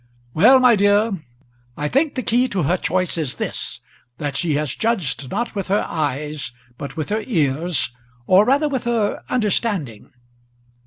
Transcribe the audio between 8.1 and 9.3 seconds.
or rather with her